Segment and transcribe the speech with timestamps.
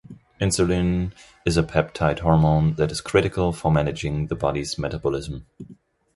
[0.39, 1.11] Insulin
[1.45, 5.45] is a peptide hormone that is critical for managing the body's metabolism.